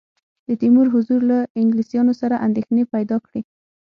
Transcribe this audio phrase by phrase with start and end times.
[0.47, 3.41] د تیمور حضور له انګلیسیانو سره اندېښنې پیدا کړې.